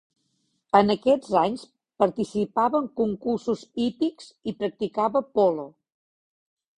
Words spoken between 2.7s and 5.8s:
en concursos hípics i practicava polo.